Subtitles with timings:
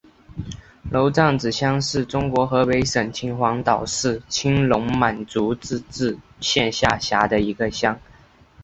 [0.89, 7.99] 娄杖子乡是中国河北省秦皇岛市青龙满族自治县下辖的一个乡。